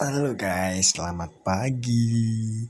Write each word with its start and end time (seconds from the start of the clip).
Halo 0.00 0.32
guys, 0.32 0.96
selamat 0.96 1.44
pagi. 1.44 2.64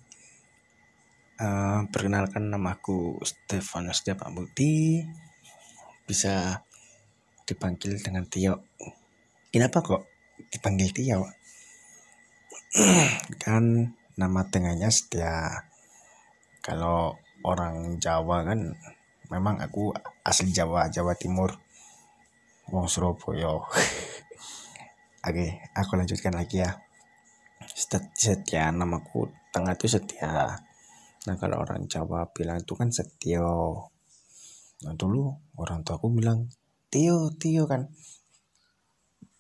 Uh, 1.39 1.87
perkenalkan 1.87 2.51
namaku 2.51 3.23
Stefanus 3.23 4.03
Bukti. 4.35 4.99
Bisa 6.11 6.59
dipanggil 7.47 8.03
dengan 8.03 8.27
Tio. 8.27 8.67
Kenapa 9.55 9.79
kok 9.79 10.11
dipanggil 10.51 10.91
Tio? 10.91 11.23
kan 13.47 13.95
nama 14.19 14.41
tengahnya 14.51 14.91
Setia. 14.91 15.71
Kalau 16.59 17.15
orang 17.47 18.03
Jawa 18.03 18.43
kan 18.43 18.75
memang 19.31 19.63
aku 19.63 19.95
asli 20.27 20.51
Jawa, 20.51 20.91
Jawa 20.91 21.15
Timur. 21.15 21.55
Wong 22.75 22.91
Surabaya. 22.91 23.55
Oke, 25.31 25.47
aku 25.79 25.95
lanjutkan 25.95 26.35
lagi 26.35 26.67
ya. 26.67 26.90
Setia 27.81 28.69
namaku 28.69 29.33
tengah 29.57 29.73
itu 29.73 29.89
setia. 29.89 30.53
Nah 31.25 31.35
kalau 31.41 31.65
orang 31.65 31.89
Jawa 31.89 32.29
bilang 32.37 32.61
itu 32.61 32.77
kan 32.77 32.93
setio. 32.93 33.89
Nah 34.85 34.93
dulu 34.93 35.33
orang 35.57 35.81
tua 35.81 35.97
aku 35.97 36.13
bilang 36.13 36.53
Tio, 36.93 37.33
Tio 37.41 37.65
kan. 37.65 37.89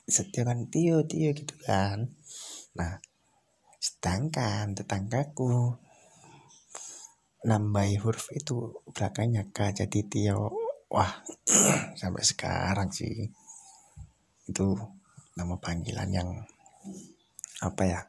Setia 0.09 0.49
kan 0.49 0.73
Tio, 0.73 1.05
Tio 1.05 1.37
gitu 1.37 1.55
kan. 1.69 2.09
Nah 2.81 2.97
sedangkan 3.77 4.73
tetanggaku 4.73 5.77
nambahi 7.45 7.97
huruf 8.01 8.29
itu 8.33 8.81
belakangnya 8.97 9.53
K 9.53 9.85
jadi 9.85 10.01
Tio. 10.09 10.49
Wah 10.89 11.13
sampai 12.01 12.25
sekarang 12.25 12.89
sih 12.89 13.29
itu 14.49 14.67
nama 15.37 15.61
panggilan 15.61 16.09
yang 16.09 16.29
apa 17.61 17.83
ya 17.85 18.01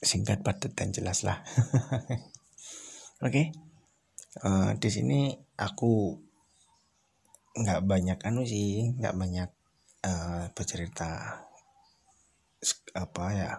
singkat 0.00 0.44
padat 0.44 0.72
dan 0.76 0.92
jelas 0.92 1.24
lah. 1.24 1.40
Oke. 3.24 3.32
Okay. 3.32 3.46
uh, 4.44 4.70
eh, 4.70 4.70
di 4.76 4.88
sini 4.92 5.32
aku 5.56 6.12
nggak 7.56 7.88
banyak 7.88 8.18
anu 8.28 8.44
sih 8.44 8.92
nggak 9.00 9.16
banyak 9.16 9.50
uh, 10.04 10.52
bercerita 10.52 11.40
apa 12.92 13.24
ya 13.32 13.52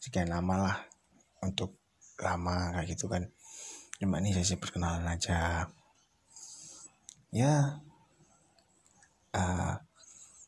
sekian 0.00 0.32
lama 0.32 0.54
lah 0.56 0.76
untuk 1.44 1.76
lama 2.22 2.72
kayak 2.78 2.96
gitu 2.96 3.06
kan. 3.12 3.28
Cuma 4.00 4.18
ini 4.18 4.34
sesi 4.34 4.56
perkenalan 4.56 5.06
aja. 5.06 5.68
Ya 7.32 7.80
uh, 9.36 9.74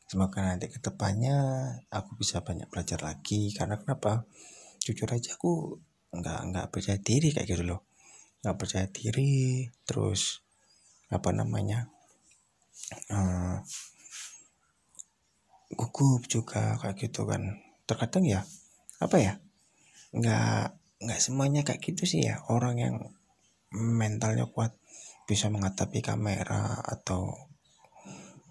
semoga 0.05 0.39
nanti 0.45 0.69
ke 0.69 0.77
depannya 0.81 1.37
aku 1.89 2.17
bisa 2.17 2.41
banyak 2.41 2.67
belajar 2.69 2.99
lagi. 3.01 3.53
Karena 3.53 3.77
kenapa 3.77 4.25
jujur 4.85 5.09
aja 5.09 5.33
aku 5.33 5.81
nggak 6.13 6.39
nggak 6.53 6.67
percaya 6.69 7.01
diri 7.01 7.33
kayak 7.33 7.49
gitu 7.49 7.63
loh. 7.65 7.81
Nggak 8.45 8.57
percaya 8.61 8.85
diri 8.85 9.65
terus 9.89 10.45
apa 11.09 11.29
namanya 11.33 11.89
uh, 13.09 13.57
gugup 15.73 16.29
juga 16.29 16.77
kayak 16.77 17.01
gitu 17.01 17.25
kan. 17.25 17.57
Terkadang 17.89 18.25
ya 18.29 18.45
apa 19.01 19.17
ya 19.17 19.33
nggak 20.13 20.63
nggak 21.01 21.19
semuanya 21.19 21.65
kayak 21.65 21.81
gitu 21.81 22.05
sih 22.05 22.21
ya. 22.29 22.45
Orang 22.53 22.77
yang 22.77 22.95
mentalnya 23.73 24.45
kuat 24.45 24.77
bisa 25.25 25.49
menghadapi 25.49 26.05
kamera 26.05 26.77
atau 26.85 27.33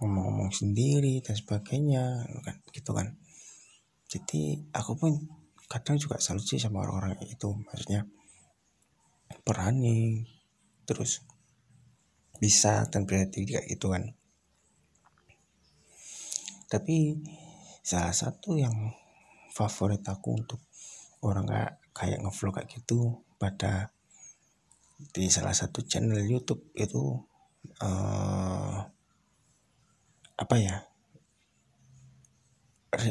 ngomong-ngomong 0.02 0.50
sendiri 0.50 1.22
dan 1.22 1.38
sebagainya 1.38 2.26
kan 2.42 2.58
gitu 2.74 2.90
kan. 2.90 3.14
Jadi 4.10 4.58
aku 4.74 4.92
pun 4.98 5.12
kadang 5.70 5.96
juga 5.96 6.20
salut 6.20 6.44
sih 6.44 6.60
sama 6.60 6.84
orang-orang 6.84 7.18
itu 7.26 7.48
maksudnya 7.64 8.04
berani 9.44 10.24
terus 10.84 11.24
bisa 12.38 12.84
dan 12.92 13.08
berarti 13.08 13.46
kayak 13.48 13.66
gitu 13.68 13.92
kan. 13.92 14.12
Tapi 16.68 17.20
salah 17.84 18.12
satu 18.12 18.56
yang 18.58 18.74
favorit 19.54 20.02
aku 20.04 20.34
untuk 20.34 20.60
orang 21.22 21.46
kayak 21.46 21.72
kayak 21.94 22.18
ngevlog 22.20 22.54
kayak 22.58 22.70
gitu 22.74 23.22
pada 23.38 23.94
di 25.14 25.30
salah 25.30 25.54
satu 25.54 25.84
channel 25.86 26.22
YouTube 26.22 26.74
itu 26.74 27.18
uh, 27.82 28.78
apa 30.34 30.56
ya 30.58 30.82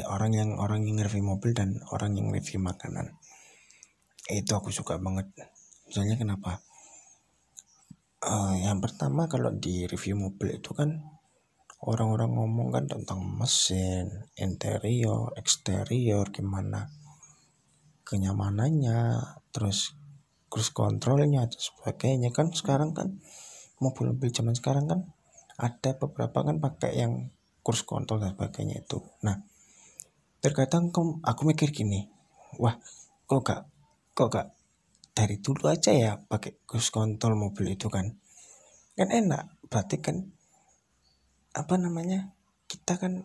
orang 0.08 0.32
yang 0.32 0.50
orang 0.56 0.84
yang 0.88 1.00
review 1.02 1.24
mobil 1.24 1.52
dan 1.52 1.80
orang 1.92 2.16
yang 2.16 2.32
review 2.32 2.60
makanan. 2.60 3.14
Itu 4.28 4.56
aku 4.56 4.72
suka 4.72 4.96
banget. 4.96 5.28
Soalnya 5.92 6.16
kenapa? 6.16 6.64
Uh, 8.24 8.56
yang 8.56 8.80
pertama 8.80 9.28
kalau 9.28 9.52
di 9.52 9.84
review 9.84 10.16
mobil 10.16 10.56
itu 10.56 10.72
kan 10.72 11.04
orang-orang 11.84 12.32
ngomong 12.32 12.72
kan 12.72 12.84
tentang 12.88 13.20
mesin 13.20 14.08
interior 14.40 15.36
eksterior 15.36 16.32
gimana 16.32 16.88
kenyamanannya 18.08 19.20
terus 19.52 19.92
cruise 20.48 20.72
controlnya 20.72 21.44
dan 21.44 21.60
sebagainya. 21.60 22.30
Kan 22.32 22.54
sekarang 22.56 22.96
kan 22.96 23.20
mobil-mobil 23.82 24.32
zaman 24.32 24.56
sekarang 24.56 24.88
kan 24.88 25.00
ada 25.60 25.98
beberapa 26.00 26.40
kan 26.46 26.62
pakai 26.62 27.04
yang 27.04 27.28
kurs 27.60 27.84
kontrol 27.84 28.24
dan 28.24 28.32
sebagainya 28.38 28.84
itu. 28.86 29.04
Nah 29.20 29.53
terkadang 30.44 30.92
aku 31.24 31.42
mikir 31.48 31.72
gini 31.72 32.04
wah 32.60 32.76
kok 33.24 33.40
gak 33.40 33.62
kok 34.12 34.28
gak 34.28 34.46
dari 35.14 35.38
dulu 35.38 35.70
aja 35.70 35.94
ya 35.94 36.12
pakai 36.18 36.66
kurs 36.66 36.90
kontrol 36.90 37.38
mobil 37.38 37.78
itu 37.78 37.86
kan? 37.86 38.18
Kan 38.98 39.08
enak 39.14 39.46
berarti 39.70 40.02
kan 40.02 40.26
apa 41.54 41.74
namanya 41.78 42.34
kita 42.66 42.98
kan 42.98 43.22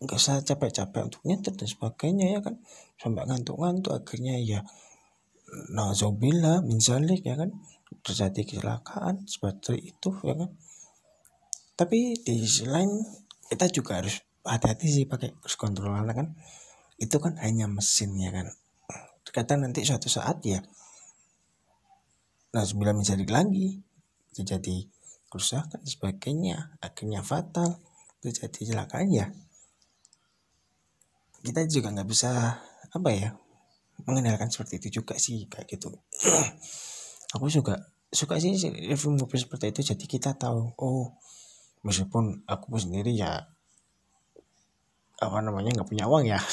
nggak 0.00 0.16
usah 0.16 0.40
capek-capek 0.40 1.12
untuk 1.12 1.20
nyetir 1.28 1.52
dan 1.52 1.68
sebagainya 1.68 2.26
ya 2.32 2.40
kan? 2.40 2.56
Sampai 2.96 3.28
ngantuk-ngantuk 3.28 3.92
akhirnya 3.92 4.40
ya 4.40 4.64
zobila 5.92 6.64
misalnya 6.64 7.20
ya 7.20 7.36
kan? 7.36 7.52
Terjadi 8.00 8.48
kecelakaan 8.48 9.28
seperti 9.28 9.92
itu 9.92 10.10
ya 10.24 10.34
kan? 10.40 10.50
Tapi 11.76 12.16
di 12.16 12.32
sisi 12.48 12.64
lain 12.64 12.88
kita 13.52 13.68
juga 13.68 14.00
harus 14.00 14.24
hati-hati 14.46 14.86
sih 14.86 15.04
pakai 15.08 15.34
cruise 15.38 15.58
control 15.58 15.94
karena 15.94 16.14
kan 16.14 16.28
itu 16.98 17.16
kan 17.22 17.38
hanya 17.42 17.70
mesin 17.70 18.14
ya 18.18 18.30
kan? 18.34 18.46
Terkadang 19.22 19.66
nanti 19.66 19.86
suatu 19.86 20.10
saat 20.10 20.42
ya 20.44 20.60
nah 22.48 22.64
sembilan 22.64 22.96
menjadi 22.96 23.28
lagi 23.28 23.76
terjadi 24.32 24.88
kerusakan 25.28 25.84
sebagainya 25.84 26.80
akhirnya 26.80 27.20
fatal 27.20 27.76
terjadi 28.24 28.48
kecelakaan 28.48 29.12
ya 29.12 29.28
kita 31.44 31.68
juga 31.68 31.92
nggak 31.92 32.08
bisa 32.08 32.56
apa 32.88 33.10
ya 33.12 33.36
mengenalkan 34.06 34.48
seperti 34.48 34.78
itu 34.78 35.02
juga 35.02 35.18
sih 35.18 35.46
kayak 35.50 35.66
gitu. 35.74 35.90
Aku 37.36 37.50
juga 37.50 37.76
suka 38.08 38.40
sih 38.40 38.56
review 38.88 39.20
mobil 39.20 39.36
seperti 39.36 39.68
itu 39.68 39.92
jadi 39.92 40.04
kita 40.08 40.30
tahu 40.40 40.72
oh 40.80 41.12
meskipun 41.84 42.40
aku 42.48 42.80
sendiri 42.80 43.12
ya 43.12 43.44
apa 45.18 45.42
namanya 45.42 45.74
nggak 45.74 45.90
punya 45.90 46.06
uang 46.06 46.30
ya. 46.30 46.38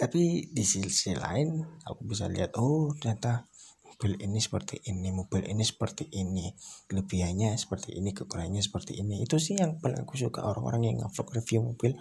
Tapi 0.00 0.48
di 0.48 0.64
sisi 0.64 1.12
lain 1.12 1.60
aku 1.84 2.08
bisa 2.08 2.24
lihat 2.24 2.56
oh 2.56 2.96
ternyata 2.96 3.44
mobil 3.84 4.16
ini 4.24 4.40
seperti 4.40 4.80
ini 4.88 5.12
mobil 5.12 5.44
ini 5.44 5.60
seperti 5.60 6.08
ini 6.16 6.48
kelebihannya 6.88 7.52
seperti 7.60 8.00
ini 8.00 8.16
kekurangannya 8.16 8.64
seperti 8.64 8.96
ini. 8.96 9.20
Itu 9.20 9.36
sih 9.36 9.60
yang 9.60 9.76
paling 9.76 10.08
aku 10.08 10.16
suka 10.16 10.48
orang-orang 10.48 10.88
yang 10.88 11.04
ngevlog 11.04 11.28
review 11.36 11.60
mobil. 11.60 11.92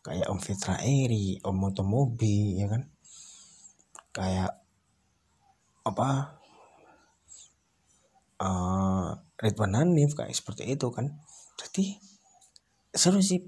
Kayak 0.00 0.32
Om 0.32 0.40
Fitra 0.40 0.80
Eri 0.80 1.36
Om 1.44 1.52
Motomobi 1.52 2.64
ya 2.64 2.72
kan? 2.72 2.88
Kayak 4.16 4.64
apa? 5.84 6.40
Uh, 8.40 9.20
Ridwan 9.36 9.76
Hanif 9.76 10.16
kayak 10.16 10.32
seperti 10.32 10.72
itu 10.72 10.88
kan. 10.88 11.12
Jadi 11.60 12.07
seru 12.92 13.20
sih. 13.24 13.42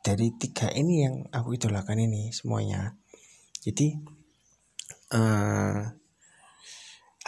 Dari 0.00 0.32
tiga 0.40 0.72
ini 0.72 1.04
yang 1.04 1.28
aku 1.28 1.60
idolakan 1.60 2.00
ini 2.00 2.32
semuanya. 2.32 2.96
Jadi 3.60 3.92
uh, 5.12 5.84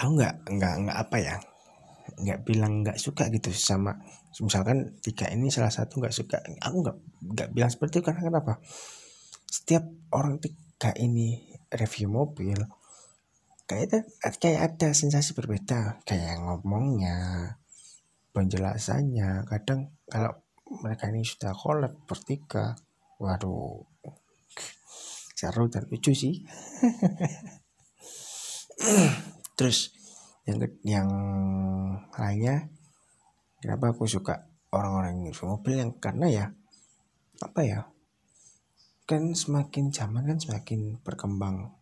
aku 0.00 0.11
nggak 0.17 0.35
nggak 0.49 0.75
nggak 0.88 0.99
apa 0.99 1.17
ya 1.20 1.37
nggak 2.12 2.41
bilang 2.49 2.82
nggak 2.82 2.99
suka 2.99 3.31
gitu 3.31 3.55
sama 3.55 3.94
misalkan 4.41 4.97
tiga 5.05 5.29
ini 5.31 5.53
salah 5.53 5.70
satu 5.70 6.03
nggak 6.03 6.14
suka 6.17 6.41
aku 6.64 6.76
nggak 6.82 6.97
nggak 7.37 7.49
bilang 7.53 7.70
seperti 7.70 8.00
itu 8.00 8.05
karena 8.09 8.23
kenapa? 8.32 8.53
Setiap 9.44 9.85
orang 10.17 10.41
tiga 10.41 10.97
ini 10.97 11.44
review 11.69 12.09
mobil 12.09 12.56
kayak 13.69 14.09
kayak 14.41 14.61
ada 14.73 14.97
sensasi 14.97 15.37
berbeda. 15.37 16.00
Kayak 16.09 16.41
ngomongnya 16.41 17.17
penjelasannya 18.32 19.44
kadang 19.44 19.93
kalau 20.09 20.41
mereka 20.81 21.13
ini 21.13 21.21
sudah 21.21 21.53
collab 21.53 22.09
bertiga. 22.09 22.73
Waduh. 23.21 23.85
Seru 25.37 25.69
dan 25.69 25.85
lucu 25.91 26.17
sih. 26.17 26.39
Terus 29.59 29.93
yang 30.49 30.59
yang 30.83 31.09
lainnya 32.15 32.67
kenapa 33.63 33.95
aku 33.95 34.11
suka 34.11 34.51
orang-orang 34.75 35.23
review 35.23 35.55
mobil 35.55 35.79
yang 35.79 35.95
karena 36.03 36.27
ya 36.27 36.45
apa 37.43 37.61
ya 37.63 37.81
kan 39.07 39.35
semakin 39.35 39.91
zaman 39.91 40.25
kan 40.25 40.39
semakin 40.39 40.99
berkembang. 41.03 41.75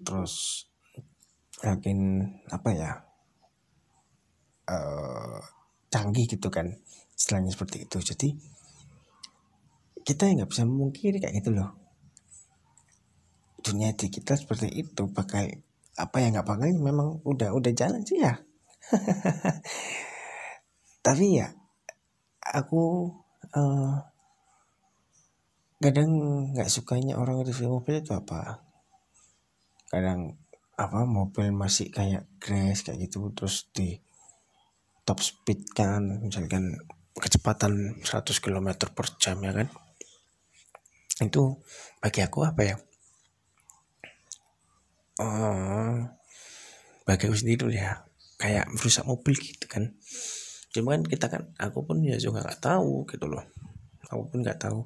Terus 0.00 0.64
makin 1.64 2.20
apa 2.52 2.70
ya 2.76 2.92
uh, 4.68 5.40
canggih 5.96 6.28
gitu 6.28 6.52
kan 6.52 6.76
istilahnya 7.16 7.56
seperti 7.56 7.88
itu. 7.88 7.96
Jadi 8.04 8.28
kita 10.04 10.28
nggak 10.28 10.52
bisa 10.52 10.68
memungkiri 10.68 11.16
kayak 11.16 11.40
gitu 11.40 11.56
loh. 11.56 11.72
Dunia 13.64 13.96
digital 13.96 14.36
seperti 14.36 14.68
itu 14.68 15.08
pakai 15.08 15.56
apa 15.96 16.16
yang 16.20 16.36
nggak 16.36 16.44
pakai 16.44 16.76
memang 16.76 17.24
udah 17.24 17.56
udah 17.56 17.72
jalan 17.72 18.04
sih 18.04 18.20
ya. 18.20 18.36
Tapi 21.06 21.40
ya 21.40 21.48
aku 22.44 23.08
uh, 23.56 23.96
kadang 25.80 26.12
nggak 26.52 26.68
sukanya 26.68 27.16
orang 27.16 27.40
review 27.40 27.72
mobil 27.72 28.04
itu 28.04 28.12
apa. 28.12 28.60
Kadang 29.88 30.36
apa 30.76 31.08
mobil 31.08 31.56
masih 31.56 31.88
kayak 31.88 32.28
crash 32.36 32.84
kayak 32.84 33.08
gitu 33.08 33.32
terus 33.32 33.64
di 33.72 33.96
top 35.06 35.22
speed 35.22 35.70
kan 35.70 36.26
misalkan 36.26 36.74
kecepatan 37.16 38.02
100 38.02 38.42
km 38.42 38.68
per 38.92 39.06
jam 39.16 39.38
ya 39.40 39.54
kan? 39.54 39.70
Itu 41.22 41.62
bagi 42.02 42.20
aku 42.20 42.44
apa 42.44 42.62
ya? 42.66 42.76
Uh, 45.16 46.04
bagi 47.08 47.30
aku 47.30 47.36
sendiri 47.38 47.72
ya 47.72 48.04
kayak 48.36 48.68
merusak 48.68 49.06
mobil 49.08 49.32
gitu 49.38 49.64
kan. 49.64 49.96
Cuma 50.74 50.92
kan 50.92 51.02
kita 51.08 51.26
kan 51.32 51.42
aku 51.56 51.88
pun 51.88 52.04
ya 52.04 52.20
juga 52.20 52.44
nggak 52.44 52.60
tahu 52.60 53.08
gitu 53.08 53.24
loh. 53.30 53.46
Aku 54.12 54.28
pun 54.28 54.44
nggak 54.44 54.60
tahu. 54.60 54.84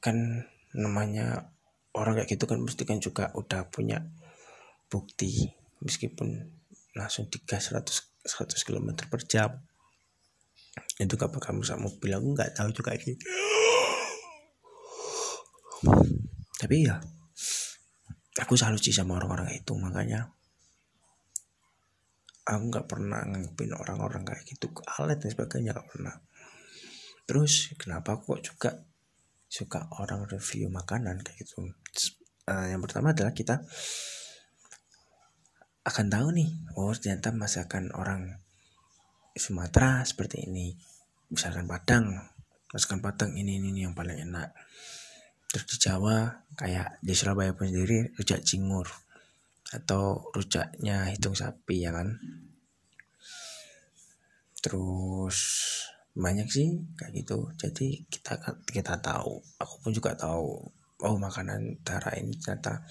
Kan 0.00 0.48
namanya 0.72 1.52
orang 1.92 2.22
kayak 2.22 2.30
gitu 2.32 2.46
kan 2.48 2.62
mesti 2.62 2.86
kan 2.86 3.02
juga 3.02 3.34
udah 3.34 3.68
punya 3.68 4.00
bukti 4.88 5.52
meskipun 5.84 6.48
langsung 6.96 7.28
digas 7.28 7.74
100 8.24 8.50
100 8.50 8.66
km 8.66 8.88
per 9.06 9.20
jam. 9.26 9.50
Itu 10.98 11.14
gak 11.14 11.34
bakal 11.34 11.58
merusak 11.58 11.78
mobil 11.78 12.10
aku 12.14 12.26
nggak 12.34 12.54
tahu 12.54 12.70
juga 12.70 12.94
sih 12.98 13.18
tapi 16.58 16.90
ya 16.90 16.98
aku 18.42 18.58
salut 18.58 18.82
sih 18.82 18.90
sama 18.90 19.14
orang-orang 19.18 19.54
itu 19.54 19.72
makanya 19.78 20.26
aku 22.42 22.62
nggak 22.66 22.86
pernah 22.90 23.22
nganggepin 23.22 23.70
orang-orang 23.78 24.26
kayak 24.26 24.42
gitu 24.42 24.74
ke 24.74 24.82
alat 24.98 25.20
dan 25.20 25.30
sebagainya 25.36 25.76
gak 25.76 25.84
pernah. 25.84 26.16
Terus 27.28 27.76
kenapa 27.76 28.16
kok 28.24 28.40
juga 28.40 28.72
suka 29.44 29.84
orang 30.00 30.24
review 30.32 30.72
makanan 30.72 31.20
kayak 31.20 31.44
gitu? 31.44 31.68
Uh, 32.48 32.66
yang 32.72 32.80
pertama 32.80 33.12
adalah 33.12 33.36
kita 33.36 33.60
akan 35.88 36.06
tahu 36.12 36.28
nih 36.36 36.50
oh 36.76 36.92
ternyata 36.92 37.32
masakan 37.32 37.88
orang 37.96 38.36
Sumatera 39.32 40.04
seperti 40.04 40.44
ini 40.44 40.76
misalkan 41.32 41.64
Padang 41.64 42.12
masakan 42.68 43.00
Padang 43.00 43.32
ini 43.32 43.56
ini, 43.56 43.72
ini 43.72 43.80
yang 43.88 43.96
paling 43.96 44.28
enak. 44.28 44.52
Terus 45.48 45.64
di 45.64 45.76
Jawa 45.80 46.44
kayak 46.52 47.00
di 47.00 47.16
Surabaya 47.16 47.56
pun 47.56 47.64
sendiri 47.64 48.12
rujak 48.20 48.44
cingur 48.44 48.84
atau 49.72 50.28
rujaknya 50.36 51.08
hitung 51.08 51.32
sapi 51.32 51.88
ya 51.88 51.96
kan? 51.96 52.20
Terus 54.60 55.38
banyak 56.12 56.48
sih 56.52 56.76
kayak 57.00 57.24
gitu. 57.24 57.48
Jadi 57.56 58.04
kita 58.12 58.36
kita 58.68 59.00
tahu 59.00 59.40
aku 59.56 59.74
pun 59.80 59.92
juga 59.96 60.12
tahu 60.12 60.68
oh 60.98 61.16
makanan 61.16 61.80
darah 61.86 62.12
ini 62.20 62.36
ternyata 62.36 62.84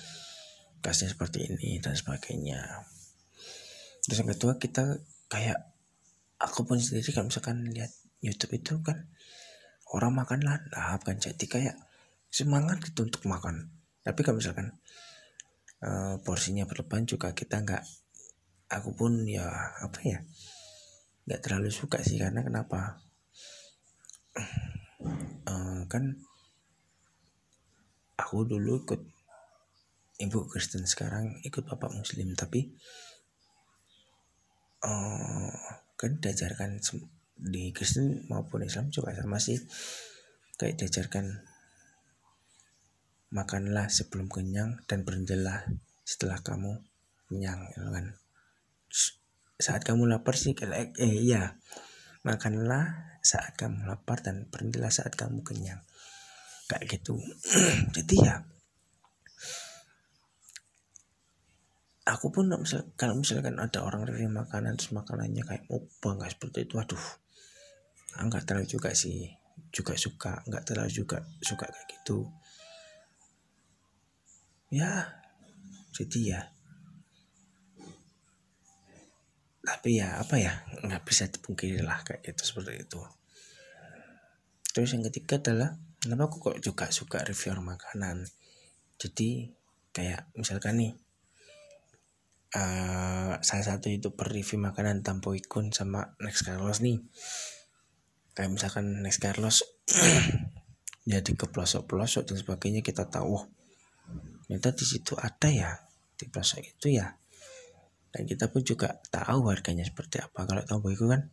gasnya 0.82 1.12
seperti 1.12 1.50
ini 1.50 1.78
dan 1.82 1.98
sebagainya. 1.98 2.86
Terus 4.08 4.24
yang 4.24 4.32
kedua 4.32 4.56
kita 4.56 5.04
kayak 5.28 5.60
aku 6.40 6.64
pun 6.64 6.80
sendiri 6.80 7.12
kalau 7.12 7.28
misalkan 7.28 7.68
lihat 7.74 7.92
YouTube 8.24 8.56
itu 8.56 8.80
kan 8.82 9.10
orang 9.92 10.14
makan 10.16 10.40
lahap 10.44 11.04
kan 11.04 11.20
jadi 11.20 11.46
kayak 11.48 11.76
semangat 12.32 12.80
gitu 12.84 13.08
untuk 13.08 13.24
makan. 13.28 13.72
Tapi 14.04 14.20
kalau 14.24 14.40
misalkan 14.40 14.76
uh, 15.84 16.20
porsinya 16.24 16.64
berlebihan 16.64 17.04
juga 17.04 17.36
kita 17.36 17.60
nggak 17.64 17.84
aku 18.68 18.96
pun 18.96 19.24
ya 19.28 19.48
apa 19.84 20.00
ya 20.04 20.20
nggak 21.28 21.42
terlalu 21.44 21.72
suka 21.72 22.00
sih. 22.04 22.16
Karena 22.16 22.44
kenapa? 22.44 23.04
Uh, 25.48 25.84
kan 25.88 26.20
aku 28.20 28.44
dulu 28.44 28.84
ikut 28.84 29.17
ibu 30.18 30.50
Kristen 30.50 30.84
sekarang 30.90 31.38
ikut 31.46 31.62
bapak 31.66 31.94
Muslim 31.94 32.34
tapi 32.34 32.74
uh, 34.82 35.54
kan 35.98 36.12
diajarkan 36.22 36.82
di 37.38 37.70
Kristen 37.70 38.26
maupun 38.30 38.66
Islam 38.66 38.90
juga 38.90 39.14
sama 39.14 39.38
sih. 39.38 39.58
Kayak 40.58 40.82
diajarkan 40.82 41.46
makanlah 43.30 43.94
sebelum 43.94 44.26
kenyang 44.26 44.82
dan 44.90 45.06
berhentilah 45.06 45.70
setelah 46.02 46.42
kamu 46.42 46.82
kenyang 47.30 47.62
gitu 47.74 47.90
kan? 47.94 48.06
Saat 49.58 49.86
kamu 49.86 50.10
lapar 50.10 50.34
sih 50.34 50.58
kayak 50.58 50.98
eh 50.98 51.14
iya. 51.14 51.62
Makanlah 52.26 53.18
saat 53.22 53.54
kamu 53.56 53.86
lapar 53.86 54.26
dan 54.26 54.50
berhentilah 54.50 54.90
saat 54.90 55.14
kamu 55.14 55.46
kenyang. 55.46 55.86
Kayak 56.66 56.98
gitu. 56.98 57.22
Jadi 57.96 58.16
ya 58.18 58.57
aku 62.08 62.32
pun 62.32 62.48
misal, 62.48 62.88
kalau 62.96 63.20
misalkan 63.20 63.60
ada 63.60 63.84
orang 63.84 64.08
review 64.08 64.32
makanan 64.32 64.80
terus 64.80 64.96
makanannya 64.96 65.44
kayak 65.44 65.68
mukbang 65.68 66.16
nggak 66.16 66.32
seperti 66.40 66.64
itu 66.64 66.80
aduh 66.80 67.06
nggak 68.18 68.44
terlalu 68.48 68.66
juga 68.66 68.96
sih 68.96 69.28
juga 69.76 69.94
suka 70.00 70.42
nggak 70.48 70.64
terlalu 70.64 70.90
juga 70.90 71.20
suka 71.44 71.68
kayak 71.68 71.88
gitu. 71.92 72.32
Ya 74.72 75.20
jadi 75.92 76.20
ya. 76.24 76.42
Tapi 79.68 80.00
ya 80.00 80.24
apa 80.24 80.40
ya 80.40 80.64
nggak 80.88 81.04
bisa 81.04 81.28
dipungkiri 81.28 81.84
lah 81.84 82.00
kayak 82.08 82.24
gitu 82.24 82.56
seperti 82.56 82.88
itu. 82.88 83.02
Terus 84.72 84.96
yang 84.96 85.04
ketiga 85.12 85.44
adalah 85.44 85.76
kenapa 86.00 86.32
aku 86.32 86.38
kok 86.40 86.58
juga 86.64 86.88
suka 86.88 87.28
review 87.28 87.60
makanan? 87.60 88.24
Jadi 88.96 89.52
kayak 89.92 90.32
misalkan 90.40 90.80
nih 90.80 90.94
uh, 92.58 93.38
salah 93.46 93.66
satu 93.66 93.88
itu 93.94 94.18
per 94.18 94.34
review 94.34 94.58
makanan 94.58 95.06
Tampo 95.06 95.38
Ikun 95.38 95.70
sama 95.70 96.18
Next 96.18 96.42
Carlos 96.42 96.82
nih. 96.82 96.98
Kayak 98.34 98.50
misalkan 98.54 99.06
Next 99.06 99.22
Carlos 99.22 99.62
jadi 101.12 101.32
ke 101.38 101.46
pelosok-pelosok 101.48 102.28
dan 102.28 102.38
sebagainya 102.38 102.82
kita 102.84 103.08
tahu 103.08 103.40
ternyata 104.48 104.76
di 104.76 104.86
situ 104.88 105.14
ada 105.20 105.48
ya 105.52 105.72
di 106.18 106.26
pelosok 106.28 106.62
itu 106.66 106.98
ya. 106.98 107.14
Dan 108.08 108.24
kita 108.26 108.50
pun 108.50 108.66
juga 108.66 108.98
tahu 109.12 109.52
harganya 109.54 109.86
seperti 109.86 110.18
apa. 110.24 110.48
Kalau 110.48 110.64
Tampo 110.66 110.90
Ikun 110.90 111.14
kan 111.14 111.24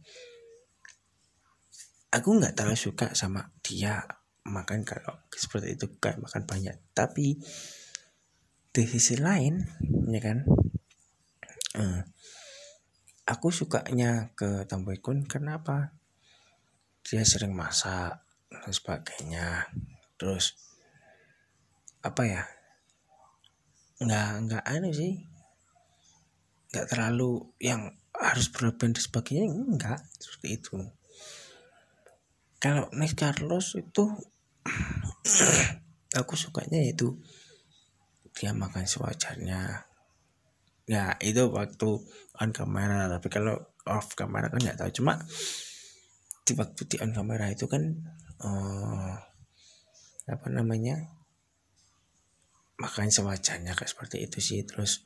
aku 2.12 2.28
nggak 2.36 2.54
terlalu 2.54 2.78
suka 2.78 3.16
sama 3.16 3.48
dia 3.64 4.04
makan 4.44 4.84
kalau 4.84 5.24
seperti 5.32 5.78
itu 5.80 5.86
kayak 5.96 6.20
makan 6.20 6.44
banyak. 6.44 6.76
Tapi 6.92 7.40
di 8.74 8.82
sisi 8.90 9.14
lain 9.22 9.62
ya 10.10 10.18
kan 10.18 10.42
aku 13.24 13.48
sukanya 13.50 14.30
ke 14.38 14.68
Tamboikun 14.68 15.26
karena 15.26 15.58
apa? 15.58 15.96
Dia 17.04 17.24
sering 17.26 17.52
masak 17.52 18.24
dan 18.48 18.72
sebagainya. 18.72 19.68
Terus 20.16 20.54
apa 22.04 22.22
ya? 22.24 22.42
Nggak 24.00 24.30
nggak 24.48 24.64
aneh 24.64 24.92
sih. 24.94 25.14
Nggak 26.72 26.86
terlalu 26.94 27.52
yang 27.60 27.90
harus 28.14 28.46
berlebihan 28.48 28.94
dan 28.94 29.02
sebagainya 29.02 29.44
enggak 29.50 30.00
seperti 30.16 30.48
itu. 30.60 30.78
Kalau 32.62 32.88
Next 32.96 33.18
Carlos 33.18 33.76
itu 33.76 34.04
aku 36.20 36.34
sukanya 36.38 36.80
itu 36.80 37.20
dia 38.34 38.56
makan 38.56 38.88
sewajarnya 38.88 39.93
ya 40.84 41.16
itu 41.24 41.48
waktu 41.48 41.88
on 42.36 42.50
kamera 42.52 43.08
tapi 43.08 43.32
kalau 43.32 43.56
off 43.88 44.12
kamera 44.16 44.52
kan 44.52 44.60
nggak 44.60 44.78
tahu. 44.80 44.90
Cuma 45.00 45.20
di 46.44 46.52
waktu 46.56 46.80
di 46.88 46.96
on 47.00 47.12
kamera 47.12 47.52
itu 47.52 47.68
kan 47.68 47.82
uh, 48.44 49.16
apa 50.24 50.46
namanya 50.48 51.04
makan 52.80 53.12
sewajarnya 53.12 53.76
kayak 53.76 53.92
seperti 53.92 54.24
itu 54.24 54.38
sih. 54.40 54.60
Terus 54.64 55.04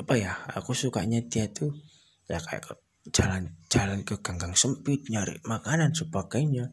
apa 0.00 0.16
ya 0.16 0.32
aku 0.56 0.72
sukanya 0.72 1.20
dia 1.28 1.52
tuh 1.52 1.76
ya 2.24 2.40
kayak 2.40 2.80
jalan-jalan 3.08 4.04
ke 4.04 4.20
ganggang 4.20 4.52
sempit 4.52 5.08
nyari 5.08 5.40
makanan 5.44 5.96
sebagainya. 5.96 6.68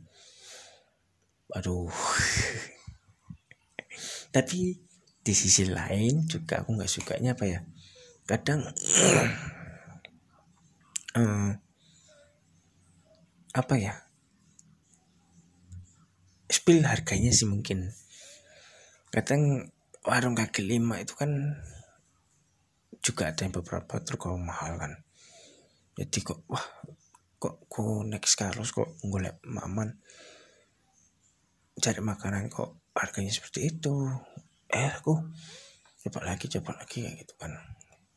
Aduh. 1.55 1.87
Tapi 4.35 4.75
di 5.27 5.35
sisi 5.35 5.67
lain 5.67 6.23
juga 6.23 6.63
aku 6.63 6.79
nggak 6.79 6.87
sukanya 6.87 7.35
apa 7.35 7.43
ya 7.43 7.59
kadang 8.23 8.63
um, 11.19 11.51
apa 13.59 13.75
ya 13.75 14.07
spill 16.47 16.83
harganya 16.87 17.31
sih 17.31 17.47
mungkin. 17.47 17.91
Kadang 19.11 19.71
warung 20.03 20.35
kaki 20.35 20.63
lima 20.63 20.99
itu 20.99 21.15
kan 21.15 21.31
juga 23.03 23.31
ada 23.31 23.43
yang 23.43 23.55
beberapa 23.55 23.99
tergolong 24.03 24.43
mahal 24.43 24.79
kan. 24.79 24.91
Jadi 25.95 26.17
kok 26.23 26.43
wah 26.47 26.63
kok 27.37 27.67
ku 27.69 28.03
next 28.03 28.35
Carlos 28.35 28.73
kok 28.73 28.97
golek 29.05 29.37
maman 29.45 29.93
cari 31.77 32.01
makanan 32.01 32.49
kok 32.49 32.81
harganya 32.97 33.29
seperti 33.29 33.69
itu 33.77 33.93
eh 34.67 34.91
aku 34.91 35.15
coba 36.07 36.23
lagi 36.23 36.47
coba 36.47 36.79
lagi 36.79 37.03
kayak 37.03 37.15
gitu 37.23 37.33
kan. 37.39 37.51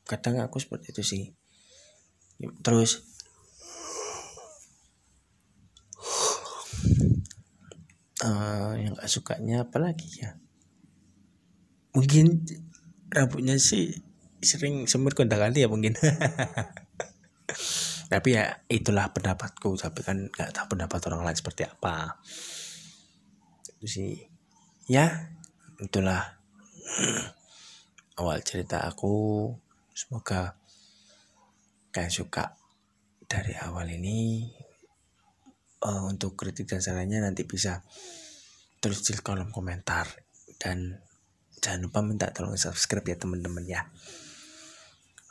Kadang 0.07 0.43
aku 0.43 0.59
seperti 0.59 0.95
itu 0.95 1.03
sih. 1.03 1.23
Terus 2.65 3.05
uh, 8.25 8.73
yang 8.79 8.97
gak 8.97 9.11
sukanya 9.11 9.69
apalagi 9.69 10.09
ya? 10.23 10.39
Mungkin 11.95 12.47
rambutnya 13.11 13.59
sih 13.59 13.91
sering 14.41 14.89
semut 14.89 15.13
kontak 15.13 15.43
kali 15.43 15.63
ya 15.63 15.69
mungkin. 15.69 15.95
Tapi 18.11 18.35
ya 18.35 18.67
itulah 18.67 19.15
pendapatku 19.15 19.79
tapi 19.79 20.03
kan 20.03 20.27
nggak 20.27 20.51
tahu 20.51 20.75
pendapat 20.75 20.99
orang 21.07 21.23
lain 21.23 21.39
seperti 21.39 21.63
apa. 21.63 22.19
Itu 23.79 23.87
sih. 23.87 24.19
Ya 24.91 25.31
itulah 25.79 26.40
awal 28.21 28.39
cerita 28.45 28.85
aku 28.85 29.49
semoga 29.97 30.57
kalian 31.91 32.13
suka 32.13 32.57
dari 33.31 33.55
awal 33.59 33.87
ini. 33.91 34.51
Uh, 35.81 36.13
untuk 36.13 36.37
kritik 36.37 36.69
dan 36.69 36.85
sarannya 36.85 37.25
nanti 37.25 37.49
bisa 37.49 37.81
tulis 38.85 39.01
di 39.01 39.17
kolom 39.17 39.49
komentar. 39.49 40.05
Dan 40.61 40.93
jangan 41.57 41.89
lupa 41.89 42.05
minta 42.05 42.29
tolong 42.29 42.61
subscribe 42.61 43.09
ya 43.09 43.17
teman-teman 43.17 43.65
ya. 43.65 43.89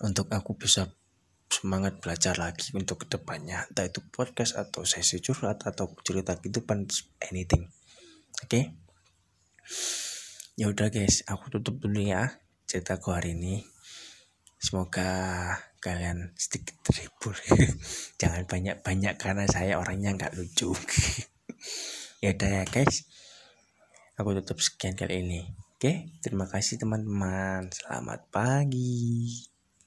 Untuk 0.01 0.25
aku 0.33 0.57
bisa 0.57 0.89
semangat 1.49 2.01
belajar 2.01 2.37
lagi 2.37 2.73
untuk 2.77 3.05
ke 3.05 3.17
depannya 3.17 3.65
entah 3.73 3.85
itu 3.89 4.05
podcast 4.13 4.53
atau 4.53 4.85
sesi 4.85 5.17
curhat 5.17 5.65
atau 5.65 5.93
cerita 6.01 6.37
kehidupan 6.37 6.89
anything. 7.29 7.69
Oke? 8.41 8.49
okay? 8.49 8.63
Ya 10.59 10.67
udah 10.67 10.91
guys 10.91 11.23
aku 11.23 11.55
tutup 11.55 11.79
dulu 11.79 12.03
ya 12.03 12.35
ceritaku 12.67 13.15
hari 13.15 13.31
ini. 13.31 13.63
Semoga 14.59 15.07
kalian 15.79 16.35
sedikit 16.35 16.75
terhibur. 16.83 17.31
Jangan 18.19 18.43
banyak-banyak 18.43 19.15
karena 19.15 19.47
saya 19.47 19.79
orangnya 19.79 20.11
nggak 20.19 20.35
lucu. 20.35 20.75
Ya 22.19 22.35
udah 22.35 22.51
ya 22.51 22.63
guys. 22.67 23.07
Aku 24.19 24.35
tutup 24.35 24.59
sekian 24.59 24.91
kali 24.99 25.23
ini. 25.23 25.47
Oke 25.79 26.11
terima 26.19 26.43
kasih 26.51 26.75
teman-teman. 26.75 27.71
Selamat 27.71 28.27
pagi 28.27 29.31